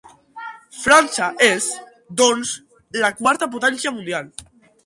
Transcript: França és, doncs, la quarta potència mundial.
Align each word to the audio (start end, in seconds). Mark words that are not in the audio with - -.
França 0.83 1.27
és, 1.49 1.69
doncs, 2.23 2.57
la 3.05 3.15
quarta 3.23 3.53
potència 3.57 3.97
mundial. 3.99 4.35